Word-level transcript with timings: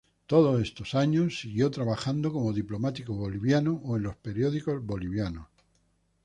Todos 0.25 0.59
estos 0.63 0.95
años 0.95 1.25
que 1.27 1.41
siguieron 1.41 1.71
trabajando 1.73 2.33
como 2.33 2.53
diplomático 2.53 3.13
boliviano 3.13 3.79
o 3.85 3.97
en 3.97 4.01
los 4.01 4.15
periódicos 4.15 4.83
bolivianos. 4.83 5.45